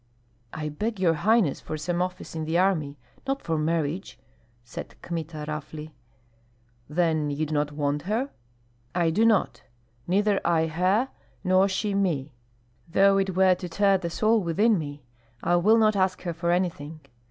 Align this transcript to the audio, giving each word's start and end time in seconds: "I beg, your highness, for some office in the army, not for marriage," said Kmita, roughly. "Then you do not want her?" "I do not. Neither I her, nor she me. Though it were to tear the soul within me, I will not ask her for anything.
"I 0.51 0.69
beg, 0.69 0.99
your 0.99 1.13
highness, 1.13 1.61
for 1.61 1.77
some 1.77 2.01
office 2.01 2.33
in 2.33 2.45
the 2.45 2.57
army, 2.57 2.97
not 3.27 3.43
for 3.43 3.55
marriage," 3.55 4.17
said 4.63 4.95
Kmita, 5.03 5.45
roughly. 5.47 5.93
"Then 6.89 7.29
you 7.29 7.45
do 7.45 7.53
not 7.53 7.71
want 7.71 8.01
her?" 8.09 8.31
"I 8.95 9.11
do 9.11 9.25
not. 9.27 9.61
Neither 10.07 10.41
I 10.43 10.65
her, 10.65 11.09
nor 11.43 11.67
she 11.67 11.93
me. 11.93 12.31
Though 12.89 13.19
it 13.19 13.35
were 13.35 13.53
to 13.53 13.69
tear 13.69 13.99
the 13.99 14.09
soul 14.09 14.41
within 14.41 14.79
me, 14.79 15.03
I 15.43 15.57
will 15.57 15.77
not 15.77 15.95
ask 15.95 16.23
her 16.23 16.33
for 16.33 16.49
anything. 16.49 17.01